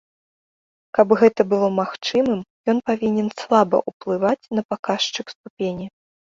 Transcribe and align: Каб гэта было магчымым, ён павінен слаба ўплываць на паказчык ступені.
Каб 0.97 1.07
гэта 1.21 1.41
было 1.51 1.67
магчымым, 1.79 2.41
ён 2.73 2.77
павінен 2.89 3.27
слаба 3.43 3.77
ўплываць 3.93 4.49
на 4.59 4.65
паказчык 4.71 5.25
ступені. 5.37 5.85